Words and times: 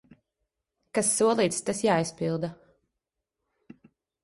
Kas 0.99 1.11
solīts, 1.17 1.59
tas 1.69 1.83
jāizpilda. 1.87 2.51